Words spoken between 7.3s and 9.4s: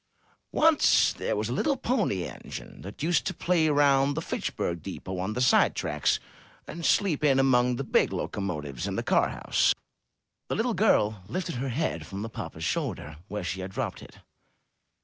among the big locomotives in the car